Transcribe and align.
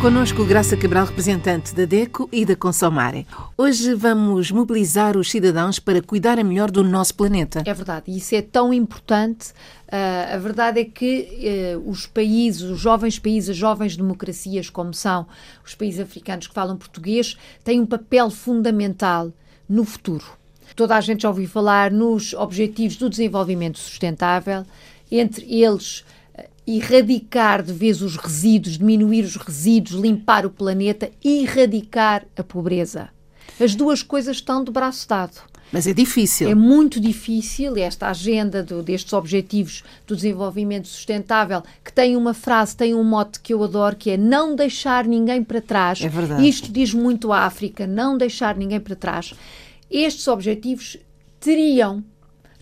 Conosco 0.00 0.46
Graça 0.46 0.78
Cabral, 0.78 1.04
representante 1.04 1.74
da 1.74 1.84
DECO 1.84 2.26
e 2.32 2.46
da 2.46 2.56
Consomare. 2.56 3.26
Hoje 3.54 3.92
vamos 3.94 4.50
mobilizar 4.50 5.14
os 5.14 5.30
cidadãos 5.30 5.78
para 5.78 6.00
cuidar 6.00 6.42
melhor 6.42 6.70
do 6.70 6.82
nosso 6.82 7.14
planeta. 7.14 7.62
É 7.66 7.74
verdade, 7.74 8.10
isso 8.10 8.34
é 8.34 8.40
tão 8.40 8.72
importante. 8.72 9.50
Uh, 9.88 10.34
a 10.34 10.38
verdade 10.38 10.80
é 10.80 10.84
que 10.86 11.76
uh, 11.76 11.90
os 11.90 12.06
países, 12.06 12.62
os 12.62 12.80
jovens 12.80 13.18
países, 13.18 13.50
as 13.50 13.58
jovens 13.58 13.94
democracias, 13.94 14.70
como 14.70 14.94
são 14.94 15.26
os 15.62 15.74
países 15.74 16.00
africanos 16.00 16.46
que 16.46 16.54
falam 16.54 16.78
português, 16.78 17.36
têm 17.62 17.78
um 17.78 17.86
papel 17.86 18.30
fundamental 18.30 19.30
no 19.68 19.84
futuro. 19.84 20.24
Toda 20.74 20.96
a 20.96 21.00
gente 21.02 21.24
já 21.24 21.28
ouviu 21.28 21.46
falar 21.46 21.90
nos 21.90 22.32
Objetivos 22.32 22.96
do 22.96 23.10
Desenvolvimento 23.10 23.78
Sustentável, 23.78 24.64
entre 25.12 25.44
eles 25.62 26.06
erradicar 26.66 27.62
de 27.62 27.72
vez 27.72 28.02
os 28.02 28.16
resíduos, 28.16 28.78
diminuir 28.78 29.24
os 29.24 29.36
resíduos, 29.36 30.00
limpar 30.00 30.46
o 30.46 30.50
planeta 30.50 31.10
erradicar 31.24 32.26
a 32.36 32.42
pobreza. 32.42 33.08
As 33.58 33.74
duas 33.74 34.02
coisas 34.02 34.36
estão 34.36 34.62
de 34.62 34.70
braço 34.70 35.08
dado. 35.08 35.50
Mas 35.72 35.86
é 35.86 35.92
difícil. 35.92 36.48
É 36.50 36.54
muito 36.54 36.98
difícil 36.98 37.76
esta 37.76 38.08
agenda 38.08 38.62
do, 38.62 38.82
destes 38.82 39.12
objetivos 39.12 39.84
do 40.06 40.16
desenvolvimento 40.16 40.88
sustentável, 40.88 41.62
que 41.84 41.92
tem 41.92 42.16
uma 42.16 42.34
frase, 42.34 42.76
tem 42.76 42.94
um 42.94 43.04
mote 43.04 43.38
que 43.38 43.54
eu 43.54 43.62
adoro, 43.62 43.94
que 43.94 44.10
é 44.10 44.16
não 44.16 44.56
deixar 44.56 45.04
ninguém 45.04 45.44
para 45.44 45.60
trás. 45.60 46.00
É 46.02 46.08
verdade. 46.08 46.48
Isto 46.48 46.72
diz 46.72 46.92
muito 46.92 47.32
à 47.32 47.40
África, 47.44 47.86
não 47.86 48.18
deixar 48.18 48.56
ninguém 48.56 48.80
para 48.80 48.96
trás. 48.96 49.32
Estes 49.88 50.26
objetivos 50.26 50.96
teriam, 51.38 52.02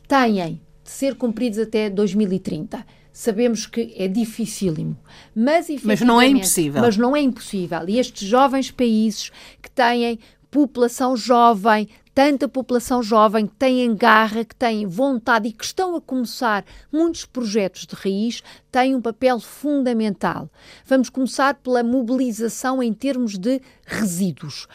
têm 0.06 0.60
de 0.84 0.90
ser 0.90 1.14
cumpridos 1.14 1.58
até 1.58 1.88
2030 1.88 2.84
sabemos 3.18 3.66
que 3.66 3.92
é 3.96 4.06
dificílimo. 4.06 4.96
Mas, 5.34 5.66
mas 5.82 6.00
não 6.00 6.22
é 6.22 6.28
impossível. 6.28 6.80
Mas 6.80 6.96
não 6.96 7.16
é 7.16 7.20
impossível. 7.20 7.80
E 7.88 7.98
estes 7.98 8.28
jovens 8.28 8.70
países 8.70 9.32
que 9.60 9.68
têm 9.68 10.20
população 10.48 11.16
jovem, 11.16 11.88
tanta 12.14 12.46
população 12.46 13.02
jovem 13.02 13.48
que 13.48 13.56
têm 13.56 13.92
garra, 13.96 14.44
que 14.44 14.54
têm 14.54 14.86
vontade 14.86 15.48
e 15.48 15.52
que 15.52 15.64
estão 15.64 15.96
a 15.96 16.00
começar 16.00 16.64
muitos 16.92 17.24
projetos 17.24 17.86
de 17.86 17.96
raiz, 17.96 18.40
têm 18.70 18.94
um 18.94 19.02
papel 19.02 19.40
fundamental. 19.40 20.48
Vamos 20.86 21.10
começar 21.10 21.54
pela 21.54 21.82
mobilização 21.82 22.80
em 22.80 22.92
termos 22.92 23.36
de 23.36 23.60
resíduos. 23.84 24.68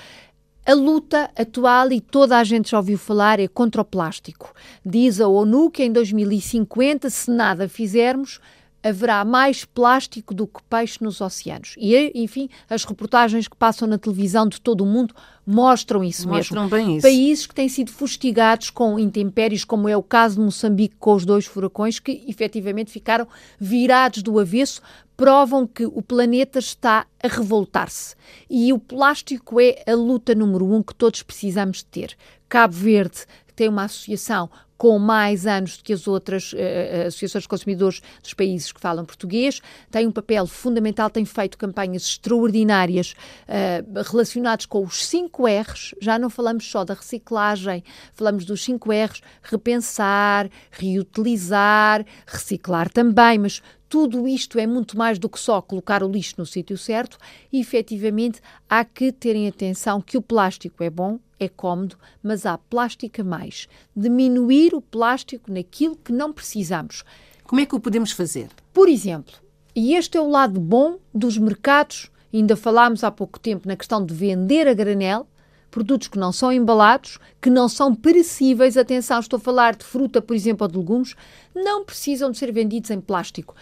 A 0.66 0.74
luta 0.74 1.30
atual, 1.38 1.92
e 1.92 2.00
toda 2.00 2.38
a 2.38 2.44
gente 2.46 2.72
já 2.72 2.78
ouviu 2.78 2.98
falar, 2.98 3.38
é 3.38 3.50
contra 3.50 3.82
o 3.82 3.86
plástico. 3.86 4.54
Diz 4.86 5.20
a 5.20 5.28
ONU 5.28 5.70
que 5.70 5.84
em 5.84 5.92
2050, 5.92 7.10
se 7.10 7.30
nada 7.30 7.68
fizermos, 7.68 8.40
haverá 8.84 9.24
mais 9.24 9.64
plástico 9.64 10.34
do 10.34 10.46
que 10.46 10.62
peixe 10.70 10.98
nos 11.02 11.22
oceanos. 11.22 11.76
E, 11.78 12.12
enfim, 12.16 12.50
as 12.70 12.84
reportagens 12.84 13.48
que 13.48 13.56
passam 13.56 13.88
na 13.88 13.98
televisão 13.98 14.48
de 14.48 14.60
todo 14.60 14.82
o 14.82 14.86
mundo 14.86 15.16
mostram 15.46 16.04
isso 16.04 16.28
mostram 16.28 16.64
mesmo. 16.64 16.78
Bem 16.78 16.98
isso. 16.98 17.08
Países 17.08 17.48
que 17.48 17.56
têm 17.56 17.70
sido 17.70 17.92
fustigados 17.92 18.70
com 18.70 19.00
intempéries, 19.00 19.64
como 19.64 19.88
é 19.88 19.96
o 19.96 20.04
caso 20.04 20.36
de 20.36 20.42
Moçambique 20.42 20.96
com 21.00 21.14
os 21.14 21.26
dois 21.26 21.46
furacões, 21.46 22.00
que 22.00 22.24
efetivamente 22.28 22.92
ficaram 22.92 23.28
virados 23.60 24.22
do 24.22 24.38
avesso, 24.40 24.82
provam 25.16 25.66
que 25.66 25.86
o 25.86 26.02
planeta 26.02 26.60
está 26.60 27.06
a 27.22 27.28
revoltar-se. 27.28 28.16
E 28.50 28.74
o 28.74 28.80
plástico 28.80 29.60
é 29.60 29.84
a 29.88 29.94
luta 29.94 30.36
número 30.36 30.66
um 30.66 30.84
que 30.84 30.96
todos 30.96 31.24
precisamos 31.24 31.84
ter. 31.84 32.16
Cabo 32.50 32.74
Verde 32.74 33.26
tem 33.56 33.70
uma 33.70 33.84
associação 33.84 34.50
com 34.84 35.00
mais 35.00 35.48
anos 35.48 35.78
do 35.78 35.84
que 35.86 35.94
as 35.94 36.10
outras 36.10 36.52
uh, 36.52 37.08
associações 37.08 37.44
de 37.44 37.48
consumidores 37.48 38.02
dos 38.22 38.34
países 38.34 38.70
que 38.70 38.82
falam 38.82 39.06
português, 39.06 39.62
tem 39.90 40.06
um 40.06 40.12
papel 40.12 40.46
fundamental, 40.46 41.10
tem 41.10 41.24
feito 41.24 41.58
campanhas 41.58 42.04
extraordinárias 42.04 43.16
uh, 43.48 44.04
relacionadas 44.12 44.66
com 44.66 44.84
os 44.84 45.06
5 45.06 45.48
R's, 45.48 45.96
já 46.02 46.20
não 46.20 46.30
falamos 46.30 46.70
só 46.70 46.84
da 46.84 46.96
reciclagem, 46.96 47.82
falamos 48.12 48.44
dos 48.44 48.62
5 48.62 48.92
R's, 48.92 49.22
repensar, 49.42 50.50
reutilizar, 50.70 52.06
reciclar 52.28 52.90
também, 52.90 53.40
mas 53.40 53.62
tudo 53.88 54.28
isto 54.28 54.58
é 54.60 54.68
muito 54.68 54.98
mais 54.98 55.20
do 55.20 55.30
que 55.30 55.40
só 55.40 55.62
colocar 55.62 56.04
o 56.04 56.12
lixo 56.12 56.34
no 56.40 56.46
sítio 56.48 56.78
certo 56.78 57.16
e, 57.52 57.62
efetivamente, 57.62 58.42
há 58.68 58.84
que 58.84 59.12
terem 59.12 59.48
atenção 59.48 60.02
que 60.02 60.18
o 60.18 60.22
plástico 60.22 60.84
é 60.84 60.90
bom, 60.90 61.20
é 61.40 61.48
cómodo, 61.48 61.96
mas 62.22 62.46
há 62.46 62.58
plástico 62.58 63.22
a 63.22 63.24
mais. 63.24 63.68
Diminuir 63.96 64.73
o 64.76 64.82
plástico 64.82 65.52
naquilo 65.52 65.96
que 65.96 66.12
não 66.12 66.34
precisamos. 66.34 67.04
Como 67.44 67.62
é 67.62 67.66
que 67.66 67.76
o 67.76 67.80
podemos 67.80 68.12
fazer? 68.12 68.50
Por 68.74 68.90
exemplo, 68.90 69.34
e 69.76 69.96
este 69.96 70.18
é 70.18 70.22
o 70.22 70.30
lado 70.30 70.60
bom 70.60 71.00
dos 71.14 71.38
mercados, 71.38 72.12
ainda 72.34 72.56
falámos 72.56 73.04
há 73.04 73.12
pouco 73.12 73.40
tempo 73.40 73.68
na 73.68 73.76
questão 73.76 74.06
de 74.06 74.14
vender 74.14 74.68
a 74.68 74.74
granel, 74.74 75.28
produtos 75.70 76.08
que 76.08 76.20
não 76.20 76.32
são 76.32 76.52
embalados, 76.52 77.18
que 77.42 77.50
não 77.50 77.68
são 77.68 77.96
perecíveis, 77.96 78.78
atenção, 78.78 79.20
estou 79.20 79.38
a 79.38 79.40
falar 79.40 79.76
de 79.76 79.84
fruta, 79.84 80.22
por 80.22 80.36
exemplo, 80.36 80.66
ou 80.66 80.72
de 80.72 80.78
legumes, 80.78 81.16
não 81.56 81.84
precisam 81.84 82.30
de 82.30 82.38
ser 82.38 82.52
vendidos 82.52 82.92
em 82.92 83.02
plástico 83.02 83.56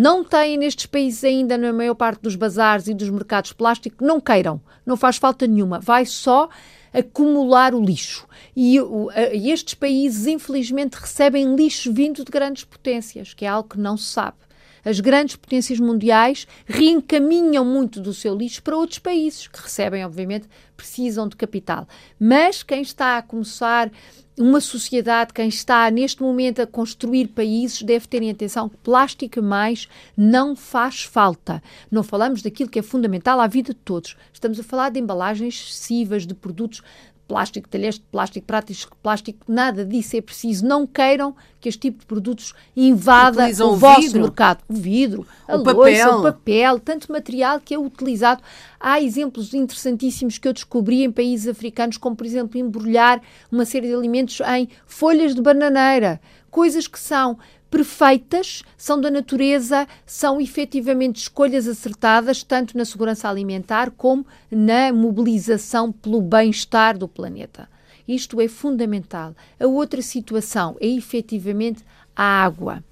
não 0.00 0.22
têm 0.22 0.56
nestes 0.56 0.86
países 0.86 1.24
ainda, 1.24 1.58
na 1.58 1.72
maior 1.72 1.96
parte 1.96 2.22
dos 2.22 2.36
bazares 2.36 2.86
e 2.86 2.94
dos 2.94 3.10
mercados 3.10 3.52
plástico, 3.52 4.04
não 4.04 4.20
queiram, 4.20 4.60
não 4.86 4.96
faz 4.96 5.16
falta 5.16 5.44
nenhuma, 5.44 5.80
vai 5.80 6.06
só 6.06 6.48
acumular 6.92 7.74
o 7.74 7.84
lixo. 7.84 8.24
E, 8.54 8.80
o, 8.80 9.10
a, 9.10 9.34
estes 9.34 9.74
países, 9.74 10.28
infelizmente, 10.28 10.94
recebem 10.94 11.56
lixo 11.56 11.92
vindo 11.92 12.24
de 12.24 12.30
grandes 12.30 12.62
potências, 12.62 13.34
que 13.34 13.44
é 13.44 13.48
algo 13.48 13.70
que 13.70 13.80
não 13.80 13.96
se 13.96 14.04
sabe. 14.04 14.36
As 14.84 15.00
grandes 15.00 15.36
potências 15.36 15.78
mundiais 15.78 16.46
reencaminham 16.66 17.64
muito 17.64 18.00
do 18.00 18.14
seu 18.14 18.34
lixo 18.34 18.62
para 18.62 18.76
outros 18.76 18.98
países, 18.98 19.46
que 19.46 19.60
recebem, 19.60 20.04
obviamente, 20.04 20.48
precisam 20.76 21.28
de 21.28 21.36
capital. 21.36 21.86
Mas 22.18 22.62
quem 22.62 22.82
está 22.82 23.18
a 23.18 23.22
começar 23.22 23.90
uma 24.38 24.60
sociedade, 24.60 25.32
quem 25.32 25.48
está 25.48 25.90
neste 25.90 26.22
momento 26.22 26.62
a 26.62 26.66
construir 26.66 27.28
países, 27.28 27.82
deve 27.82 28.06
ter 28.06 28.22
em 28.22 28.30
atenção 28.30 28.68
que 28.68 28.76
plástico 28.76 29.42
mais 29.42 29.88
não 30.16 30.54
faz 30.54 31.02
falta. 31.02 31.60
Não 31.90 32.04
falamos 32.04 32.40
daquilo 32.40 32.70
que 32.70 32.78
é 32.78 32.82
fundamental 32.82 33.40
à 33.40 33.46
vida 33.48 33.74
de 33.74 33.80
todos. 33.80 34.16
Estamos 34.32 34.60
a 34.60 34.62
falar 34.62 34.90
de 34.90 35.00
embalagens 35.00 35.54
excessivas, 35.54 36.26
de 36.26 36.34
produtos 36.34 36.82
plástico, 37.28 37.68
talheres 37.68 37.96
de 37.96 38.04
plástico, 38.10 38.46
pratos 38.46 38.76
de 38.78 38.86
plástico, 39.02 39.38
nada 39.46 39.84
disso 39.84 40.16
é 40.16 40.20
preciso. 40.22 40.66
Não 40.66 40.86
queiram 40.86 41.36
que 41.60 41.68
este 41.68 41.80
tipo 41.82 42.00
de 42.00 42.06
produtos 42.06 42.54
invada 42.74 43.42
Utilizam 43.42 43.72
o, 43.72 43.76
vosso 43.76 44.00
vidro. 44.00 44.22
mercado. 44.22 44.64
O 44.66 44.74
vidro, 44.74 45.26
a 45.46 45.56
o 45.56 45.62
papel. 45.62 46.18
o 46.18 46.22
papel, 46.22 46.80
tanto 46.80 47.12
material 47.12 47.60
que 47.60 47.74
é 47.74 47.78
utilizado. 47.78 48.42
Há 48.80 49.00
exemplos 49.00 49.52
interessantíssimos 49.52 50.38
que 50.38 50.48
eu 50.48 50.52
descobri 50.52 51.04
em 51.04 51.12
países 51.12 51.46
africanos, 51.46 51.98
como 51.98 52.16
por 52.16 52.26
exemplo 52.26 52.58
embrulhar 52.58 53.20
uma 53.52 53.66
série 53.66 53.88
de 53.88 53.94
alimentos 53.94 54.40
em 54.40 54.68
folhas 54.86 55.34
de 55.34 55.42
bananeira, 55.42 56.20
coisas 56.50 56.88
que 56.88 56.98
são 56.98 57.38
perfeitas, 57.70 58.62
são 58.76 59.00
da 59.00 59.10
natureza, 59.10 59.86
são 60.06 60.40
efetivamente 60.40 61.16
escolhas 61.16 61.68
acertadas, 61.68 62.42
tanto 62.42 62.76
na 62.76 62.84
segurança 62.84 63.28
alimentar 63.28 63.90
como 63.90 64.26
na 64.50 64.92
mobilização 64.92 65.92
pelo 65.92 66.20
bem-estar 66.20 66.96
do 66.96 67.06
planeta. 67.06 67.68
Isto 68.06 68.40
é 68.40 68.48
fundamental. 68.48 69.34
A 69.60 69.66
outra 69.66 70.00
situação 70.00 70.76
é 70.80 70.86
efetivamente 70.86 71.84
a 72.16 72.24
água. 72.24 72.82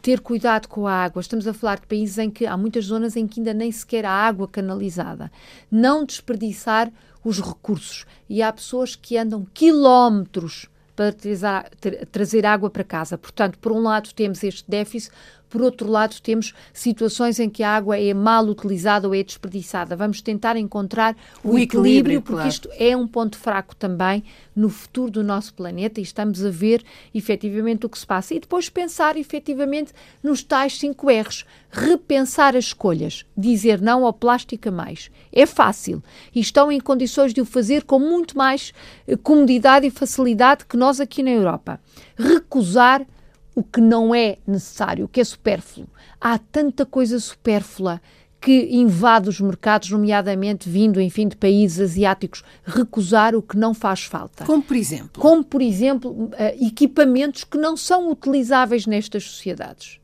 Ter 0.00 0.18
cuidado 0.20 0.66
com 0.66 0.86
a 0.86 0.92
água. 0.92 1.20
Estamos 1.20 1.46
a 1.46 1.52
falar 1.52 1.78
de 1.78 1.86
países 1.86 2.16
em 2.16 2.30
que 2.30 2.46
há 2.46 2.56
muitas 2.56 2.86
zonas 2.86 3.14
em 3.14 3.26
que 3.26 3.38
ainda 3.38 3.52
nem 3.52 3.70
sequer 3.70 4.06
há 4.06 4.10
água 4.10 4.48
canalizada. 4.48 5.30
Não 5.70 6.04
desperdiçar 6.04 6.90
os 7.22 7.38
recursos. 7.38 8.06
E 8.28 8.42
há 8.42 8.52
pessoas 8.52 8.96
que 8.96 9.16
andam 9.16 9.46
quilómetros 9.52 10.68
para 11.10 11.64
trazer 12.10 12.46
água 12.46 12.70
para 12.70 12.84
casa. 12.84 13.18
Portanto, 13.18 13.58
por 13.58 13.72
um 13.72 13.80
lado 13.80 14.12
temos 14.14 14.44
este 14.44 14.70
déficit, 14.70 15.12
por 15.52 15.60
outro 15.60 15.86
lado, 15.86 16.18
temos 16.22 16.54
situações 16.72 17.38
em 17.38 17.50
que 17.50 17.62
a 17.62 17.76
água 17.76 18.00
é 18.00 18.14
mal 18.14 18.46
utilizada 18.46 19.06
ou 19.06 19.14
é 19.14 19.22
desperdiçada. 19.22 19.94
Vamos 19.94 20.22
tentar 20.22 20.56
encontrar 20.56 21.14
o, 21.44 21.50
o 21.50 21.58
equilíbrio, 21.58 21.60
equilíbrio, 21.60 22.22
porque 22.22 22.36
claro. 22.36 22.48
isto 22.48 22.70
é 22.78 22.96
um 22.96 23.06
ponto 23.06 23.36
fraco 23.36 23.76
também 23.76 24.24
no 24.56 24.70
futuro 24.70 25.10
do 25.10 25.22
nosso 25.22 25.52
planeta 25.52 26.00
e 26.00 26.02
estamos 26.02 26.42
a 26.42 26.48
ver 26.48 26.82
efetivamente 27.14 27.84
o 27.84 27.88
que 27.90 27.98
se 27.98 28.06
passa. 28.06 28.32
E 28.32 28.40
depois 28.40 28.70
pensar 28.70 29.18
efetivamente 29.18 29.92
nos 30.22 30.42
tais 30.42 30.78
5 30.78 31.06
R's. 31.10 31.44
Repensar 31.70 32.56
as 32.56 32.64
escolhas, 32.64 33.26
dizer 33.36 33.78
não 33.78 34.06
ao 34.06 34.12
plástico 34.14 34.70
a 34.70 34.72
mais. 34.72 35.10
É 35.30 35.44
fácil 35.44 36.02
e 36.34 36.40
estão 36.40 36.72
em 36.72 36.80
condições 36.80 37.34
de 37.34 37.42
o 37.42 37.44
fazer 37.44 37.84
com 37.84 37.98
muito 37.98 38.38
mais 38.38 38.72
eh, 39.06 39.16
comodidade 39.16 39.86
e 39.86 39.90
facilidade 39.90 40.64
que 40.64 40.78
nós 40.78 40.98
aqui 40.98 41.22
na 41.22 41.30
Europa. 41.30 41.78
Recusar 42.16 43.06
o 43.54 43.62
que 43.62 43.80
não 43.80 44.14
é 44.14 44.38
necessário, 44.46 45.04
o 45.04 45.08
que 45.08 45.20
é 45.20 45.24
supérfluo. 45.24 45.86
Há 46.20 46.38
tanta 46.38 46.86
coisa 46.86 47.18
supérflua 47.20 48.00
que 48.40 48.68
invade 48.74 49.28
os 49.28 49.40
mercados, 49.40 49.90
nomeadamente 49.90 50.68
vindo, 50.68 51.00
enfim, 51.00 51.28
de 51.28 51.36
países 51.36 51.78
asiáticos, 51.92 52.42
recusar 52.64 53.36
o 53.36 53.42
que 53.42 53.56
não 53.56 53.72
faz 53.72 54.02
falta. 54.04 54.44
Como 54.44 54.62
por 54.62 54.76
exemplo? 54.76 55.22
Como, 55.22 55.44
por 55.44 55.62
exemplo, 55.62 56.28
eh, 56.36 56.56
equipamentos 56.60 57.44
que 57.44 57.56
não 57.56 57.76
são 57.76 58.10
utilizáveis 58.10 58.84
nestas 58.84 59.22
sociedades. 59.24 60.00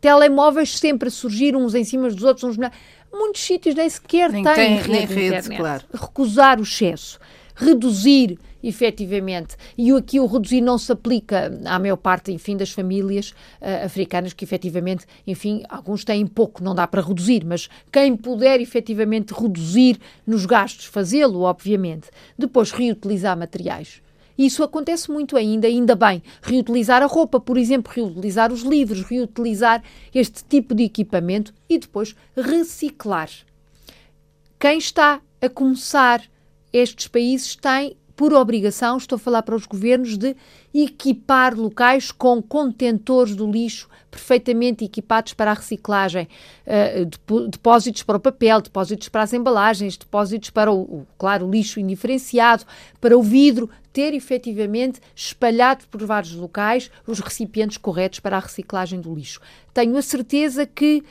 Telemóveis 0.00 0.78
sempre 0.78 1.08
a 1.08 1.10
surgir 1.10 1.56
uns 1.56 1.74
em 1.74 1.82
cima 1.82 2.08
dos 2.10 2.22
outros, 2.22 2.44
uns 2.44 2.70
muitos 3.12 3.40
sítios 3.42 3.74
nem 3.74 3.88
sequer 3.88 4.30
Nem 4.30 4.44
têm 4.44 4.54
tem- 4.54 4.76
rede, 4.76 4.88
nem 4.90 5.06
de 5.06 5.14
rede, 5.14 5.26
internet. 5.38 5.56
claro. 5.58 5.84
Recusar 5.92 6.60
o 6.60 6.62
excesso, 6.62 7.18
reduzir 7.56 8.38
efetivamente, 8.64 9.56
e 9.76 9.92
aqui 9.92 10.18
o 10.18 10.26
reduzir 10.26 10.60
não 10.60 10.78
se 10.78 10.90
aplica 10.90 11.52
à 11.66 11.78
maior 11.78 11.96
parte, 11.96 12.32
enfim, 12.32 12.56
das 12.56 12.70
famílias 12.70 13.34
eh, 13.60 13.84
africanas 13.84 14.32
que 14.32 14.44
efetivamente, 14.44 15.04
enfim, 15.26 15.62
alguns 15.68 16.04
têm 16.04 16.26
pouco, 16.26 16.64
não 16.64 16.74
dá 16.74 16.86
para 16.86 17.02
reduzir, 17.02 17.44
mas 17.44 17.68
quem 17.92 18.16
puder 18.16 18.60
efetivamente 18.60 19.34
reduzir 19.34 19.98
nos 20.26 20.46
gastos, 20.46 20.86
fazê-lo, 20.86 21.42
obviamente. 21.42 22.08
Depois, 22.38 22.70
reutilizar 22.70 23.38
materiais. 23.38 24.02
Isso 24.36 24.64
acontece 24.64 25.10
muito 25.10 25.36
ainda, 25.36 25.68
ainda 25.68 25.94
bem. 25.94 26.22
Reutilizar 26.42 27.02
a 27.02 27.06
roupa, 27.06 27.38
por 27.38 27.56
exemplo, 27.56 27.92
reutilizar 27.94 28.52
os 28.52 28.62
livros, 28.62 29.02
reutilizar 29.02 29.82
este 30.12 30.44
tipo 30.44 30.74
de 30.74 30.82
equipamento 30.84 31.54
e 31.68 31.78
depois 31.78 32.16
reciclar. 32.36 33.30
Quem 34.58 34.78
está 34.78 35.20
a 35.40 35.48
começar 35.48 36.22
estes 36.72 37.06
países 37.06 37.54
tem 37.54 37.96
por 38.16 38.32
obrigação, 38.32 38.96
estou 38.96 39.16
a 39.16 39.18
falar 39.18 39.42
para 39.42 39.56
os 39.56 39.66
governos, 39.66 40.16
de 40.16 40.36
equipar 40.72 41.54
locais 41.54 42.12
com 42.12 42.42
contentores 42.42 43.34
do 43.34 43.50
lixo 43.50 43.88
perfeitamente 44.14 44.84
equipados 44.84 45.34
para 45.34 45.50
a 45.50 45.54
reciclagem, 45.54 46.28
eh, 46.64 47.04
depósitos 47.50 48.04
para 48.04 48.16
o 48.16 48.20
papel, 48.20 48.60
depósitos 48.60 49.08
para 49.08 49.22
as 49.22 49.32
embalagens, 49.32 49.96
depósitos 49.96 50.50
para 50.50 50.72
o, 50.72 51.04
claro, 51.18 51.46
o 51.46 51.50
lixo 51.50 51.80
indiferenciado, 51.80 52.64
para 53.00 53.18
o 53.18 53.22
vidro, 53.22 53.68
ter 53.92 54.14
efetivamente 54.14 55.00
espalhado 55.16 55.84
por 55.88 56.04
vários 56.04 56.34
locais 56.34 56.90
os 57.06 57.18
recipientes 57.18 57.76
corretos 57.76 58.20
para 58.20 58.36
a 58.36 58.40
reciclagem 58.40 59.00
do 59.00 59.12
lixo. 59.14 59.40
Tenho 59.72 59.96
a 59.96 60.02
certeza 60.02 60.64
que 60.64 61.02